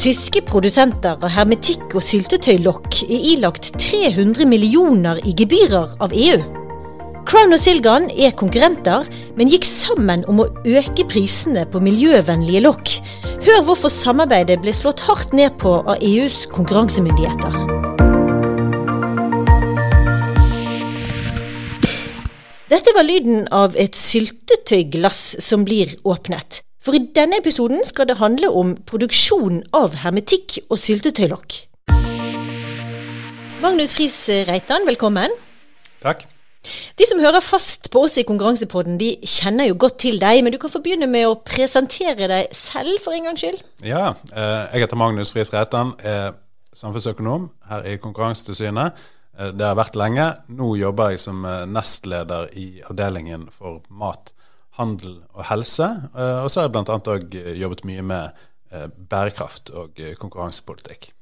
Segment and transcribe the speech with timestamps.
[0.00, 6.38] Tyske produsenter av hermetikk og syltetøylokk er ilagt 300 millioner i gebyrer av EU.
[7.28, 9.04] Crown og Silgan er konkurrenter,
[9.36, 12.94] men gikk sammen om å øke prisene på miljøvennlige lokk.
[13.44, 17.60] Hør hvorfor samarbeidet ble slått hardt ned på av EUs konkurransemyndigheter.
[22.72, 26.62] Dette var lyden av et syltetøyglass som blir åpnet.
[26.80, 31.58] For i denne episoden skal det handle om produksjon av hermetikk og syltetøylokk.
[33.60, 34.16] Magnus Friis
[34.48, 35.34] Reitan, velkommen.
[36.00, 36.24] Takk.
[36.96, 40.56] De som hører fast på oss i Konkurransepodden, de kjenner jo godt til deg, men
[40.56, 43.60] du kan få begynne med å presentere deg selv for en gangs skyld.
[43.84, 46.32] Ja, eh, jeg heter Magnus Friis Reitan, er
[46.76, 48.96] samfunnsøkonom her i Konkurransetilsynet.
[49.36, 50.32] Eh, det har vært lenge.
[50.48, 54.32] Nå jobber jeg som eh, nestleder i avdelingen for mat
[54.80, 55.86] handel og helse.
[56.14, 56.98] Eh, og så har jeg bl.a.
[57.14, 61.12] òg eh, jobbet mye med eh, bærekraft og konkurransepolitikk.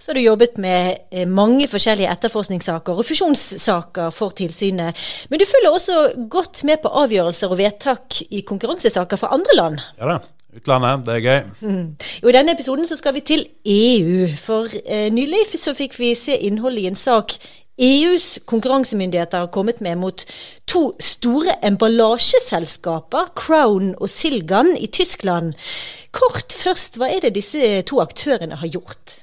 [0.00, 4.96] Så har du jobbet med mange forskjellige etterforskningssaker og fusjonssaker for tilsynet.
[5.28, 5.98] Men du følger også
[6.32, 9.84] godt med på avgjørelser og vedtak i konkurransesaker fra andre land?
[10.00, 10.18] Ja da.
[10.56, 11.40] Utlandet, det er gøy.
[11.60, 11.96] Mm.
[12.24, 14.28] I denne episoden så skal vi til EU.
[14.40, 17.36] For eh, nylig så fikk vi se innholdet i en sak
[17.78, 20.24] EUs konkurransemyndigheter har kommet med mot
[20.66, 25.54] to store emballasjeselskaper, Crown og Silgan, i Tyskland.
[26.10, 29.20] Kort først, hva er det disse to aktørene har gjort?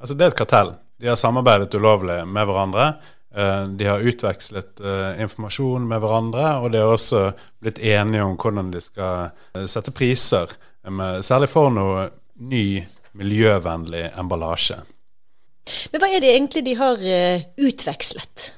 [0.00, 0.72] Altså Det er et kartell.
[0.96, 2.88] De har samarbeidet ulovlig med hverandre.
[3.36, 7.26] Eh, de har utvekslet eh, informasjon med hverandre, og de har også
[7.60, 10.56] blitt enige om hvordan de skal eh, sette priser,
[11.26, 12.04] særlig for noe
[12.46, 12.78] ny,
[13.18, 14.78] miljøvennlig emballasje.
[15.92, 18.50] Men hva er det egentlig de har uh, utvekslet?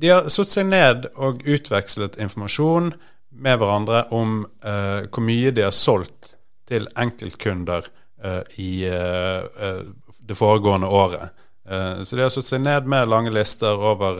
[0.00, 2.92] De har satt seg ned og utvekslet informasjon
[3.40, 6.34] med hverandre om uh, hvor mye de har solgt
[6.70, 7.88] til enkeltkunder
[8.24, 11.36] uh, i det foregående året.
[11.70, 14.18] Så de har satt seg ned med lange lister over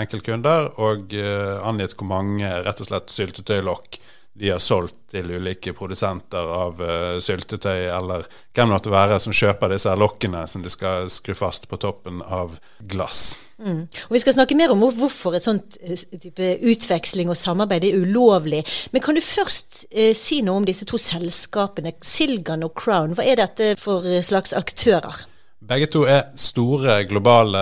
[0.00, 3.98] enkeltkunder og angitt hvor mange rett og slett syltetøylokk
[4.40, 8.24] de har solgt til ulike produsenter av uh, syltetøy, eller
[8.56, 12.22] hvem det måtte være som kjøper disse lokkene som de skal skru fast på toppen
[12.24, 12.56] av
[12.88, 13.34] glass.
[13.60, 13.82] Mm.
[14.08, 17.98] Og Vi skal snakke mer om hvorfor et sånt uh, type utveksling og samarbeid er
[18.00, 18.62] ulovlig.
[18.94, 23.12] Men kan du først uh, si noe om disse to selskapene, Silgan og Crown?
[23.18, 25.26] Hva er dette for slags aktører?
[25.70, 27.60] Begge to er store globale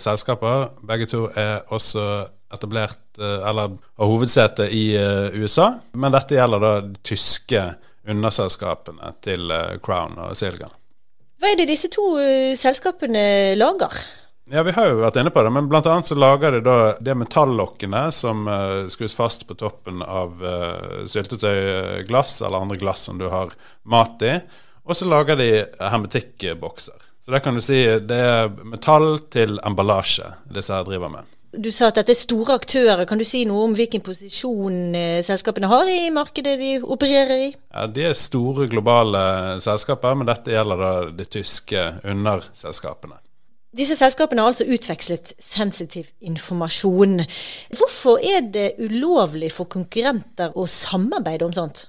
[0.00, 0.70] selskaper.
[0.88, 2.06] Begge to er også
[2.52, 5.74] etablert Eh, eller har hovedsete i eh, USA.
[5.92, 7.62] Men dette gjelder da de tyske
[8.06, 10.72] underselskapene til eh, Crown og Silgan.
[11.40, 12.14] Hva er det disse to
[12.56, 13.92] selskapene lager?
[14.48, 15.82] Ja, Vi har jo vært inne på det, men bl.a.
[16.06, 22.38] så lager de da det metallokkene som uh, skrus fast på toppen av uh, syltetøyglass
[22.46, 23.52] eller andre glass som du har
[23.82, 24.36] mat i.
[24.86, 25.50] Og så lager de
[25.82, 26.94] hermetikkbokser.
[27.20, 31.35] Så det kan du si det er metall til emballasje disse her driver med.
[31.56, 33.04] Du sa at dette er store aktører.
[33.08, 37.50] Kan du si noe om hvilken posisjon eh, selskapene har i markedet de opererer i?
[37.54, 39.22] Ja, De er store globale
[39.64, 43.18] selskaper, men dette gjelder da de tyske underselskapene.
[43.76, 47.20] Disse selskapene har altså utvekslet sensitiv informasjon.
[47.76, 51.84] Hvorfor er det ulovlig for konkurrenter å samarbeide om sånt?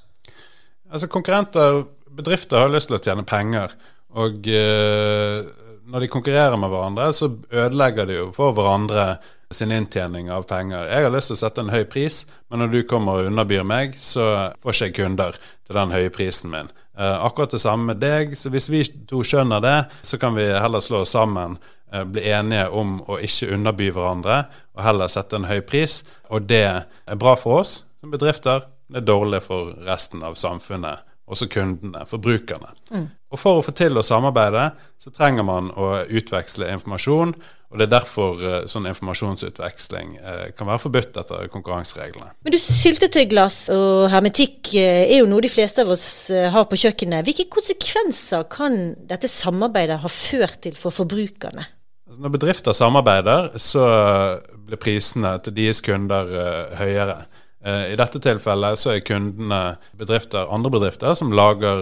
[0.91, 1.85] Altså Konkurrenter,
[2.17, 3.75] bedrifter, har lyst til å tjene penger.
[4.19, 5.47] Og øh,
[5.87, 9.17] når de konkurrerer med hverandre, så ødelegger de jo for hverandre
[9.51, 10.89] sin inntjening av penger.
[10.89, 13.63] Jeg har lyst til å sette en høy pris, men når du kommer og underbyr
[13.67, 16.71] meg, så får ikke jeg kunder til den høye prisen min.
[16.97, 18.37] Eh, akkurat det samme med deg.
[18.37, 21.57] Så hvis vi to skjønner det, så kan vi heller slå oss sammen,
[21.91, 26.03] eh, bli enige om å ikke underby hverandre, og heller sette en høy pris.
[26.29, 31.03] Og det er bra for oss som bedrifter, det er dårlig for resten av samfunnet.
[31.27, 32.69] Også kundene, forbrukerne.
[32.91, 33.07] Mm.
[33.31, 37.35] Og For å få til å samarbeide, så trenger man å utveksle informasjon.
[37.67, 42.31] Og Det er derfor uh, sånn informasjonsutveksling uh, kan være forbudt etter konkurransereglene.
[42.45, 46.79] Men du, Syltetøyglass og hermetikk uh, er jo noe de fleste av oss har på
[46.79, 47.27] kjøkkenet.
[47.27, 51.67] Hvilke konsekvenser kan dette samarbeidet ha ført til for forbrukerne?
[52.07, 53.83] Altså, når bedrifter samarbeider, så
[54.55, 56.29] blir prisene til deres kunder
[56.79, 57.25] høyere.
[57.67, 59.59] I dette tilfellet så er kundene
[59.99, 61.81] bedrifter, andre bedrifter som lager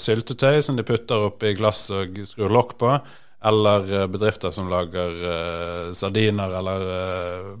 [0.00, 2.94] syltetøy som de putter oppi glass og skrur lokk på
[3.42, 7.54] eller eh, bedrifter som lager uh, sardiner eller uh,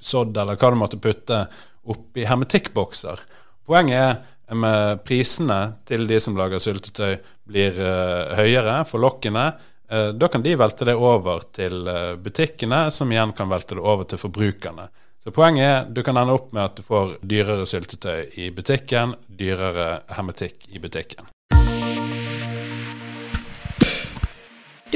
[0.00, 1.44] sodd, eller hva du måtte putte
[1.90, 3.20] oppi hermetikkbokser.
[3.66, 5.58] Poenget er med prisene
[5.88, 7.16] til de som lager syltetøy,
[7.50, 9.50] blir uh, høyere for lokkene.
[9.90, 11.82] Uh, da kan de velte det over til
[12.22, 14.86] butikkene, som igjen kan velte det over til forbrukerne.
[15.22, 19.14] Så Poenget er du kan ende opp med at du får dyrere syltetøy i butikken,
[19.26, 21.30] dyrere hermetikk i butikken.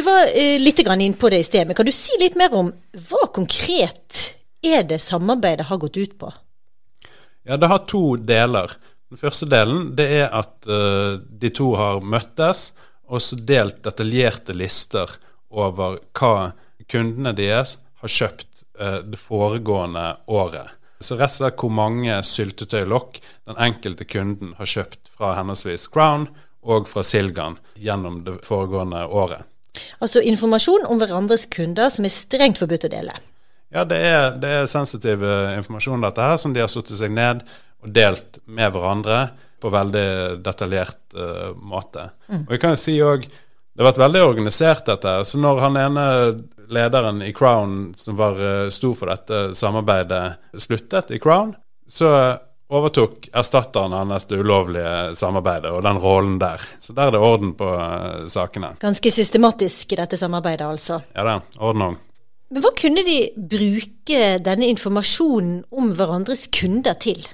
[0.07, 2.73] Var uh, litt inn på det i sted, men kan du si litt mer om
[3.11, 4.23] hva konkret
[4.65, 6.33] er det samarbeidet har gått ut på?
[7.47, 8.73] Ja, Det har to deler.
[9.11, 12.73] Den første delen det er at uh, de to har møttes
[13.07, 15.11] og så delt detaljerte lister
[15.55, 16.53] over hva
[16.91, 20.75] kundene deres har kjøpt uh, det foregående året.
[20.99, 26.27] Så rett og slett hvor mange syltetøylokk den enkelte kunden har kjøpt fra henholdsvis Crown
[26.67, 29.45] og fra Silgan gjennom det foregående året.
[30.03, 33.17] Altså informasjon om hverandres kunder som er strengt forbudt å dele?
[33.75, 37.43] Ja, det er, det er sensitiv informasjon, dette her, som de har satt seg ned
[37.85, 39.19] og delt med hverandre
[39.61, 42.11] på veldig detaljert uh, måte.
[42.29, 42.45] Mm.
[42.47, 43.43] Og jeg kan jo si også,
[43.77, 45.11] Det har vært veldig organisert, dette.
[45.29, 46.05] Så når han ene
[46.73, 51.53] lederen i Crown som var uh, sto for dette samarbeidet, sluttet i Crown,
[51.87, 52.09] så
[52.69, 56.63] overtok erstatteren hans det ulovlige samarbeidet og den rollen der.
[56.81, 58.75] Så der er det orden på uh, sakene.
[58.83, 61.01] Ganske systematisk dette samarbeidet, altså?
[61.15, 61.39] Ja da.
[61.63, 61.97] Ordnung.
[62.51, 67.25] Men hva kunne de bruke denne informasjonen om hverandres kunder til?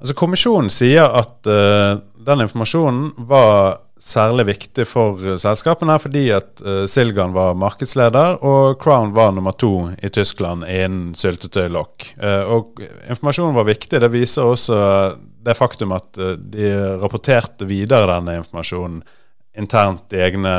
[0.00, 6.62] Altså Kommisjonen sier at uh, den informasjonen var særlig viktig for uh, selskapene fordi at
[6.64, 12.10] uh, Silgan var markedsleder og Crown var nummer to i Tyskland innen syltetøylokk.
[12.52, 12.80] og
[13.10, 14.00] informasjonen var viktig.
[14.00, 14.78] Det viser også
[15.44, 16.70] det faktum at de
[17.00, 19.02] rapporterte videre denne informasjonen
[19.56, 20.54] internt i egne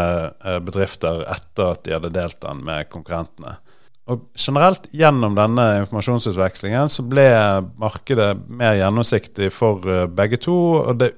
[0.63, 3.57] bedrifter etter at de hadde delt den med konkurrentene.
[4.05, 7.25] Og generelt gjennom denne informasjonsutvekslingen så ble
[7.81, 11.15] markedet mer gjennomsiktig for eh, begge to, og det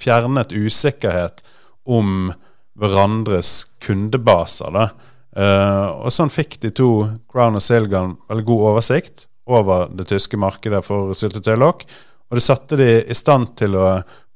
[0.00, 1.40] fjernet usikkerhet
[1.86, 2.32] om
[2.76, 4.72] hverandres kundebaser.
[4.74, 4.88] da.
[5.36, 6.90] Uh, og sånn fikk de to,
[7.32, 11.84] Crown og Silgan, veldig god oversikt over det tyske markedet for syltetøylokk.
[12.30, 13.88] Og det satte de i stand til å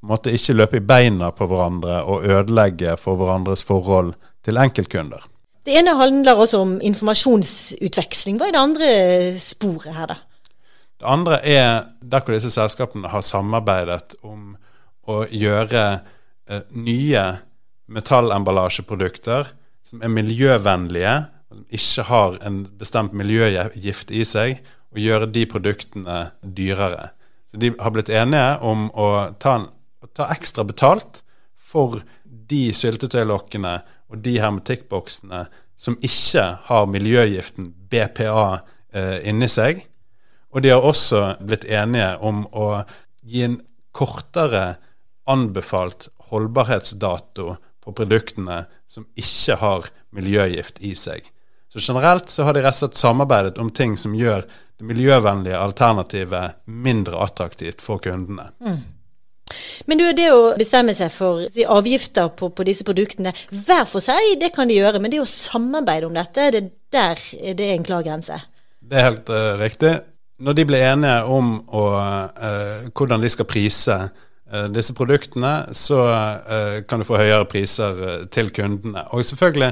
[0.06, 4.14] måtte ikke løpe i beina på hverandre og ødelegge for hverandres forhold
[4.46, 5.26] til enkeltkunder.
[5.66, 8.38] Det ene handler også om informasjonsutveksling.
[8.40, 8.92] Hva er det andre
[9.40, 10.16] sporet her, da?
[11.00, 11.68] Det andre er
[12.00, 14.54] der hvor disse selskapene har samarbeidet om
[15.08, 15.84] å gjøre
[16.50, 17.24] eh, nye
[17.90, 19.50] metallemballasjeprodukter
[19.86, 21.14] som er miljøvennlige,
[21.50, 24.60] som ikke har en bestemt miljøgift i seg,
[24.90, 27.10] og gjøre de produktene dyrere.
[27.50, 29.08] Så de har blitt enige om å
[29.42, 29.66] ta, en,
[30.14, 31.22] ta ekstra betalt
[31.70, 33.80] for de syltetøylokkene
[34.10, 35.44] og de hermetikkboksene
[35.80, 38.46] som ikke har miljøgiften BPA
[38.92, 39.84] eh, inni seg.
[40.50, 42.82] Og de har også blitt enige om å
[43.22, 43.60] gi en
[43.94, 44.80] kortere
[45.30, 51.24] anbefalt holdbarhetsdato på produktene som ikke har miljøgift i seg.
[51.70, 54.42] Så generelt så har de rett og slett samarbeidet om ting som gjør
[54.80, 58.48] det miljøvennlige alternativet mindre attraktivt for kundene.
[58.64, 58.80] Mm.
[59.90, 61.42] Men du, det å bestemme seg for
[61.74, 65.02] avgifter på, på, disse produktene hver for seg, det kan de gjøre.
[65.02, 67.22] Men det å samarbeide om dette, det der
[67.54, 68.38] det er en klar grense.
[68.80, 69.94] Det er helt uh, riktig.
[70.40, 71.84] Når de blir enige om å,
[72.34, 73.98] uh, hvordan de skal prise
[74.74, 76.00] disse produktene, så
[76.88, 79.04] kan du få høyere priser til kundene.
[79.14, 79.70] Og selvfølgelig,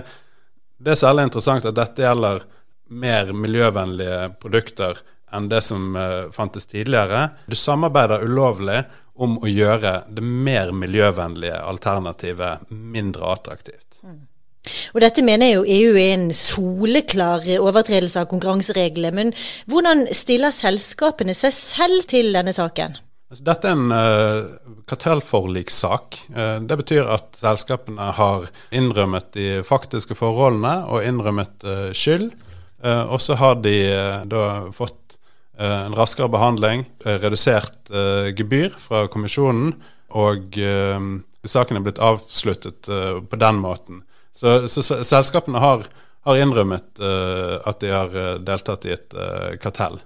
[0.78, 2.44] det er særlig interessant at dette gjelder
[2.88, 5.02] mer miljøvennlige produkter
[5.34, 5.98] enn det som
[6.32, 7.28] fantes tidligere.
[7.50, 8.84] Du samarbeider ulovlig
[9.18, 13.98] om å gjøre det mer miljøvennlige alternativet mindre attraktivt.
[14.06, 14.20] Mm.
[14.94, 19.14] Og Dette mener jo EU er en soleklar overtredelse av konkurransereglene.
[19.16, 19.34] Men
[19.70, 22.98] hvordan stiller selskapene seg selv til denne saken?
[23.28, 26.16] Altså, dette er en uh, kartellforlikssak.
[26.32, 32.30] Uh, det betyr at selskapene har innrømmet de faktiske forholdene og innrømmet uh, skyld.
[32.78, 33.72] Og så har de
[34.30, 35.16] da fått
[35.58, 37.90] en raskere behandling, eh, redusert
[38.38, 39.72] gebyr fra kommisjonen,
[40.14, 40.54] og
[41.42, 44.04] saken er blitt avsluttet på den måten.
[44.30, 45.88] Så, så selskapene har,
[46.22, 48.14] har innrømmet at de har
[48.46, 49.18] deltatt i et
[49.58, 49.98] kartell.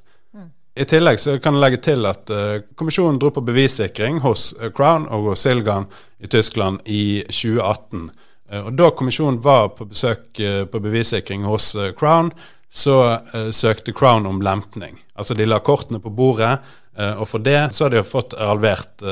[0.72, 0.82] Mm.
[0.82, 4.70] I tillegg så kan jeg legge til at uh, kommisjonen dro på bevissikring hos uh,
[4.70, 5.86] Crown og hos Silgan
[6.18, 8.10] i Tyskland i 2018.
[8.52, 12.32] Uh, og Da kommisjonen var på besøk på bevissikring hos Crown,
[12.72, 13.18] så
[13.52, 14.96] søkte Crown om lempning.
[15.14, 16.58] Altså de la kortene på bordet,
[16.96, 19.04] og for det så har de fått halvert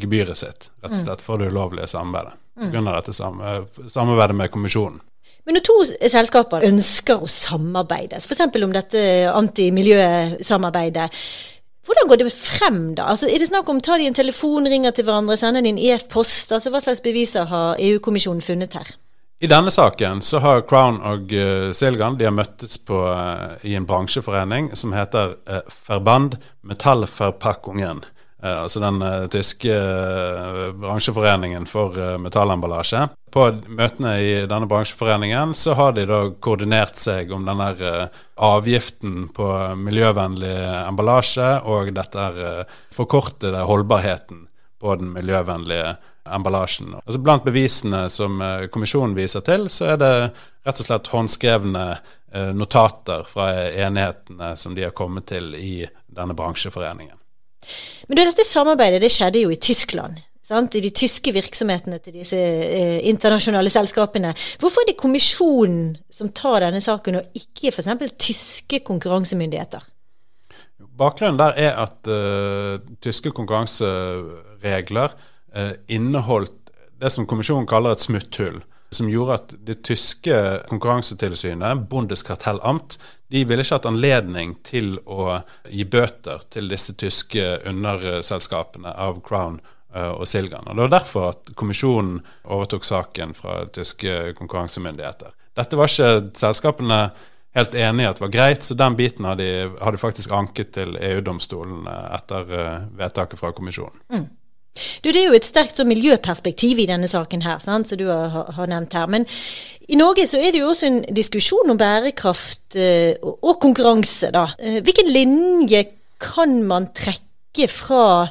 [0.00, 2.36] gebyret sitt, rett og slett for det ulovlige samarbeidet.
[2.60, 2.70] Mm.
[2.72, 2.82] Pga.
[2.92, 3.12] dette
[3.92, 5.00] samarbeidet med kommisjonen.
[5.46, 5.76] Men når to
[6.10, 8.48] selskaper ønsker å samarbeide, f.eks.
[8.50, 11.06] om dette antimiljøsamarbeidet,
[11.86, 13.12] hvordan går det frem da?
[13.12, 15.78] Altså, er det snakk om tar de en telefon, ringer til hverandre, sender de en
[15.78, 16.50] e-post?
[16.50, 18.90] Altså, Hva slags beviser har EU-kommisjonen funnet her?
[19.38, 23.76] I denne saken så har Crown og uh, Silgan de har møttes på, uh, i
[23.76, 28.00] en bransjeforening som heter uh, Verband Metallverpackungen.
[28.42, 33.06] Eh, altså den eh, tyske eh, bransjeforeningen for metallemballasje.
[33.32, 39.28] På møtene i denne bransjeforeningen så har de da koordinert seg om den der avgiften
[39.36, 39.48] på
[39.80, 40.54] miljøvennlig
[40.86, 42.28] emballasje og dette
[42.96, 44.46] forkortede holdbarheten
[44.80, 45.96] på den miljøvennlige
[46.32, 46.96] emballasjen.
[47.02, 48.40] Altså Blant bevisene som
[48.72, 50.14] kommisjonen viser til, så er det
[50.66, 51.84] rett og slett håndskrevne
[52.56, 57.16] notater fra enhetene som de har kommet til i denne bransjeforeningen.
[58.08, 60.20] Men dette samarbeidet det skjedde jo i Tyskland.
[60.46, 60.76] Sant?
[60.78, 64.30] I de tyske virksomhetene til disse eh, internasjonale selskapene.
[64.62, 67.90] Hvorfor er det kommisjonen som tar denne saken, og ikke f.eks.
[68.22, 69.82] tyske konkurransemyndigheter?
[70.96, 76.70] Bakgrunnen der er at uh, tyske konkurranseregler uh, inneholdt
[77.02, 78.62] det som kommisjonen kaller et smutthull.
[78.90, 80.36] Som gjorde at det tyske
[80.70, 88.92] konkurransetilsynet, Bundeskartellamt, de ville ikke hatt anledning til å gi bøter til disse tyske underselskapene
[88.94, 89.58] av Crown
[89.96, 90.68] uh, og Silgan.
[90.68, 95.34] Og Det var derfor at kommisjonen overtok saken fra tyske konkurransemyndigheter.
[95.56, 97.00] Dette var ikke selskapene
[97.56, 101.88] helt enig i at var greit, så den biten har de, faktisk anket til EU-domstolen
[101.88, 104.02] etter uh, vedtaket fra kommisjonen.
[104.12, 104.26] Mm.
[105.02, 108.52] Du, Det er jo et sterkt miljøperspektiv i denne saken her, sant, som du har,
[108.56, 109.06] har, nevnt her.
[109.10, 109.26] Men
[109.88, 114.30] i Norge så er det jo også en diskusjon om bærekraft eh, og konkurranse.
[114.34, 114.48] da.
[114.58, 115.84] Eh, hvilken linje
[116.20, 118.28] kan man trekke fra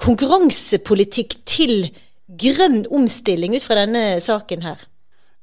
[0.00, 1.88] konkurransepolitikk til
[2.26, 4.84] grønn omstilling ut fra denne saken her?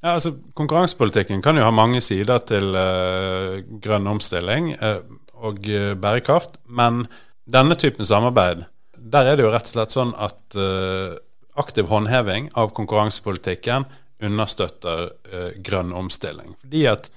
[0.04, 5.00] Ja, altså Konkurransepolitikken kan jo ha mange sider til eh, grønn omstilling uh,
[5.44, 7.06] og uh, bærekraft, men
[7.48, 8.66] denne typen samarbeid,
[9.04, 10.56] der er det jo rett og slett sånn at
[11.60, 13.84] aktiv håndheving av konkurransepolitikken
[14.24, 15.10] understøtter
[15.66, 16.54] grønn omstilling.
[16.62, 17.10] Fordi at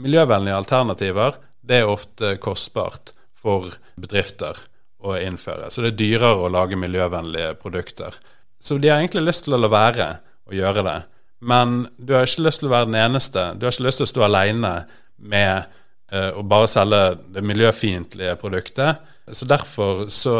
[0.00, 4.58] miljøvennlige alternativer, det er ofte kostbart for bedrifter
[5.06, 5.70] å innføre.
[5.70, 8.16] Så det er dyrere å lage miljøvennlige produkter.
[8.58, 10.08] Så de har egentlig lyst til å la være
[10.48, 10.98] å gjøre det.
[11.46, 13.50] Men du har ikke lyst til å være den eneste.
[13.54, 14.72] Du har ikke lyst til å stå alene
[15.16, 15.68] med
[16.12, 17.02] uh, å bare selge
[17.34, 19.04] det miljøfiendtlige produktet.
[19.32, 20.36] Så derfor så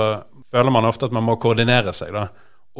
[0.56, 2.28] føler man ofte at man må koordinere seg da,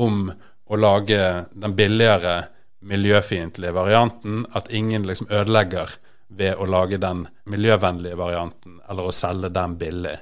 [0.00, 0.30] om
[0.66, 1.20] å lage
[1.52, 2.46] den billigere
[2.86, 4.44] miljøfiendtlige varianten.
[4.56, 5.92] At ingen liksom ødelegger
[6.28, 10.16] ved å lage den miljøvennlige varianten, eller å selge den billig.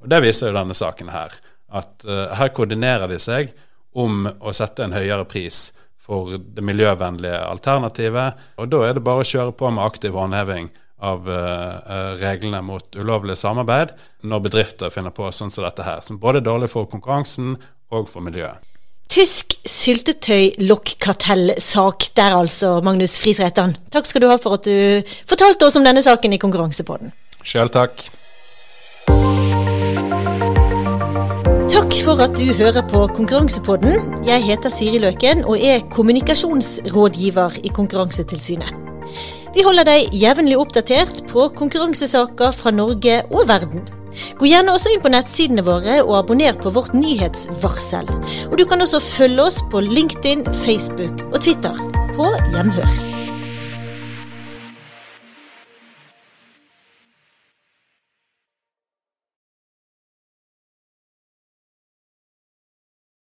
[0.00, 1.34] Og Det viser jo denne saken her.
[1.70, 3.50] At uh, her koordinerer de seg
[3.92, 8.38] om å sette en høyere pris for det miljøvennlige alternativet.
[8.62, 12.96] Og da er det bare å kjøre på med aktiv håndheving av uh, reglene mot
[12.96, 13.88] ulovlig samarbeid
[14.28, 17.56] når bedrifter finner på sånn som dette her, som både er dårlig for konkurransen
[17.90, 18.58] og for miljøet.
[19.10, 23.74] Tysk syltetøy-lokkartellsak der altså, Magnus Frisreitan.
[23.90, 27.10] Takk skal du ha for at du fortalte oss om denne saken i Konkurransepodden.
[27.42, 27.90] Sjøl takk.
[31.74, 34.14] Takk for at du hører på Konkurransepodden.
[34.28, 38.70] Jeg heter Siri Løken og er kommunikasjonsrådgiver i Konkurransetilsynet.
[39.50, 43.82] Vi holder deg jevnlig oppdatert på konkurransesaker fra Norge og verden.
[44.38, 48.06] Gå gjerne også inn på nettsidene våre og abonner på vårt nyhetsvarsel.
[48.50, 51.78] Og du kan også følge oss på LinkedIn, Facebook og Twitter
[52.14, 53.19] på Hjemhør.